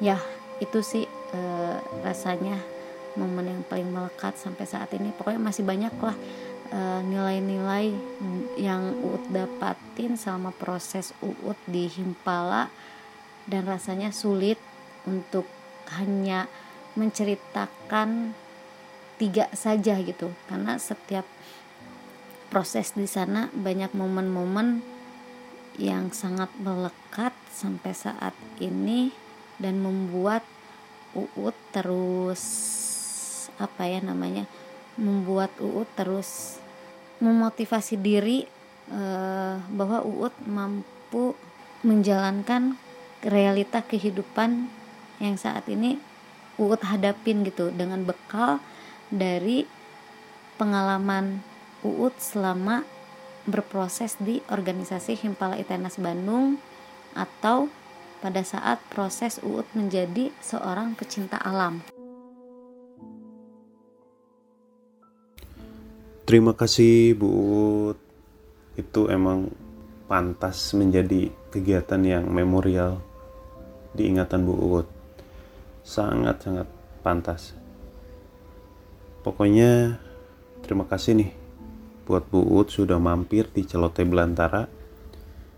[0.00, 0.20] Ya,
[0.60, 1.40] itu sih e,
[2.00, 2.56] rasanya
[3.16, 5.12] momen yang paling melekat sampai saat ini.
[5.12, 6.16] Pokoknya masih banyak lah
[6.68, 7.96] eh, nilai-nilai
[8.60, 12.68] yang Uut dapatin selama proses Uut di Himpala
[13.48, 14.60] dan rasanya sulit
[15.08, 15.48] untuk
[15.96, 16.50] hanya
[16.98, 18.36] menceritakan
[19.16, 21.24] tiga saja gitu karena setiap
[22.56, 24.80] proses di sana banyak momen-momen
[25.76, 29.12] yang sangat melekat sampai saat ini
[29.60, 30.40] dan membuat
[31.12, 32.40] Uut terus
[33.60, 34.48] apa ya namanya
[34.96, 36.56] membuat Uut terus
[37.20, 38.48] memotivasi diri
[38.88, 41.36] eh, bahwa Uut mampu
[41.84, 42.80] menjalankan
[43.20, 44.72] realita kehidupan
[45.20, 46.00] yang saat ini
[46.56, 48.64] Uut hadapin gitu dengan bekal
[49.12, 49.68] dari
[50.56, 51.44] pengalaman
[51.86, 52.82] Uut selama
[53.46, 56.58] berproses di organisasi Himpala Itenas Bandung
[57.14, 57.70] atau
[58.18, 61.78] pada saat proses Uut menjadi seorang pecinta alam.
[66.26, 67.98] Terima kasih Bu Uut.
[68.74, 69.46] Itu emang
[70.10, 72.98] pantas menjadi kegiatan yang memorial
[73.94, 74.88] di ingatan Bu Uut.
[75.86, 76.66] Sangat-sangat
[77.06, 77.54] pantas.
[79.22, 80.02] Pokoknya
[80.66, 81.30] terima kasih nih
[82.06, 84.70] buat Bu Ut sudah mampir di celoteh belantara.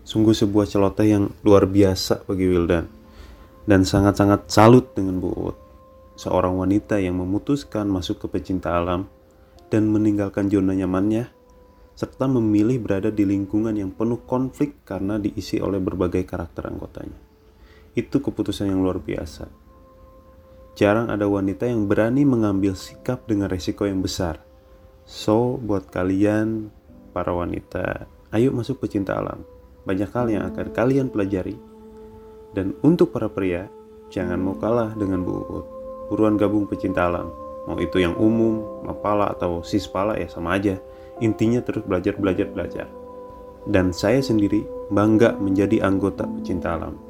[0.01, 2.89] Sungguh sebuah celoteh yang luar biasa bagi Wildan.
[3.69, 5.57] Dan sangat-sangat salut dengan Bu Ut.
[6.17, 9.05] Seorang wanita yang memutuskan masuk ke pecinta alam
[9.69, 11.29] dan meninggalkan zona nyamannya
[11.93, 17.15] serta memilih berada di lingkungan yang penuh konflik karena diisi oleh berbagai karakter anggotanya.
[17.93, 19.47] Itu keputusan yang luar biasa.
[20.73, 24.48] Jarang ada wanita yang berani mengambil sikap dengan resiko yang besar
[25.09, 26.69] So, buat kalian
[27.17, 29.41] para wanita, ayo masuk pecinta alam.
[29.81, 31.57] Banyak hal yang akan kalian pelajari.
[32.53, 33.65] Dan untuk para pria,
[34.13, 35.65] jangan mau kalah dengan Bu Uut.
[36.13, 37.33] Buruan gabung pecinta alam.
[37.65, 40.77] Mau itu yang umum, mapala atau sispala ya sama aja.
[41.25, 42.85] Intinya terus belajar, belajar, belajar.
[43.65, 44.61] Dan saya sendiri
[44.93, 47.08] bangga menjadi anggota pecinta alam.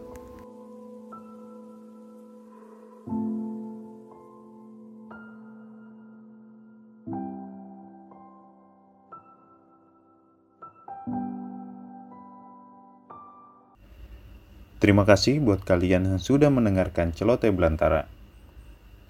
[14.79, 18.07] Terima kasih buat kalian yang sudah mendengarkan celoteh belantara.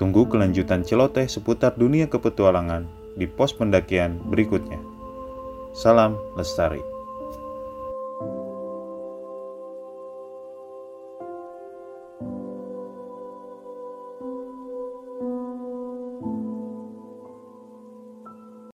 [0.02, 4.82] Tunggu kelanjutan celoteh seputar dunia kepetualangan di pos pendakian berikutnya.
[5.78, 6.99] Salam lestari.